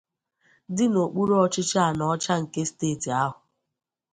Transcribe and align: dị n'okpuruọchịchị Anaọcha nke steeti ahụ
dị 0.75 0.85
n'okpuruọchịchị 0.91 1.77
Anaọcha 1.87 2.33
nke 2.41 2.61
steeti 2.69 3.09
ahụ 3.21 3.37